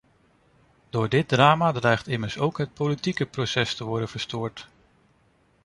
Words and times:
Door 0.89 1.09
dit 1.09 1.27
drama 1.27 1.71
dreigt 1.71 2.07
immers 2.07 2.37
ook 2.37 2.57
het 2.57 2.73
politieke 2.73 3.25
proces 3.25 3.75
te 3.75 3.83
worden 3.83 4.07
verstoord. 4.07 4.67